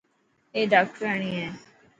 [0.55, 1.47] اي ڊاڪٽرياڻي هي.